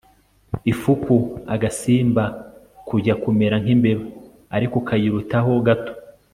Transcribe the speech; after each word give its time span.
ifuku 0.71 1.15
agasimba 1.53 2.23
kujya 2.87 3.13
kumera 3.23 3.55
nk'imbeba 3.63 4.03
ariko 4.55 4.77
kayiruta 4.87 5.37
ho 5.45 5.53
gato 5.67 5.93